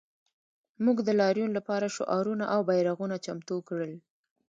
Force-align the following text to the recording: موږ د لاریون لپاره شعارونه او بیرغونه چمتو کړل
موږ 0.83 0.97
د 1.07 1.09
لاریون 1.21 1.51
لپاره 1.57 1.93
شعارونه 1.95 2.43
او 2.53 2.59
بیرغونه 2.69 3.15
چمتو 3.25 3.55
کړل 3.67 3.93